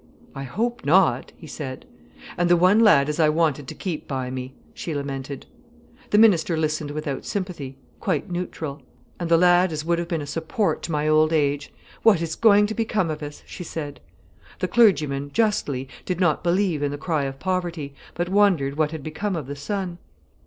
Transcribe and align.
"I 0.33 0.41
hope 0.41 0.83
not," 0.83 1.31
he 1.37 1.45
said. 1.45 1.85
"And 2.35 2.49
the 2.49 2.57
one 2.57 2.79
lad 2.79 3.07
as 3.07 3.19
I 3.19 3.29
wanted 3.29 3.67
to 3.67 3.75
keep 3.75 4.07
by 4.07 4.31
me——" 4.31 4.55
she 4.73 4.95
lamented. 4.95 5.45
The 6.09 6.17
minister 6.17 6.57
listened 6.57 6.89
without 6.89 7.23
sympathy, 7.23 7.77
quite 7.99 8.27
neutral. 8.27 8.81
"And 9.19 9.29
the 9.29 9.37
lad 9.37 9.71
as 9.71 9.85
would 9.85 9.99
have 9.99 10.07
been 10.07 10.23
a 10.23 10.25
support 10.25 10.81
to 10.81 10.91
my 10.91 11.07
old 11.07 11.31
age! 11.31 11.71
What 12.01 12.19
is 12.19 12.35
going 12.35 12.65
to 12.65 12.73
become 12.73 13.11
of 13.11 13.21
us?" 13.21 13.43
she 13.45 13.63
said. 13.63 13.99
The 14.57 14.67
clergyman, 14.67 15.29
justly, 15.33 15.87
did 16.03 16.19
not 16.19 16.43
believe 16.43 16.81
in 16.81 16.89
the 16.89 16.97
cry 16.97 17.25
of 17.25 17.37
poverty, 17.37 17.93
but 18.15 18.27
wondered 18.27 18.77
what 18.79 18.89
had 18.89 19.03
become 19.03 19.35
of 19.35 19.45
the 19.45 19.55
son. 19.55 19.99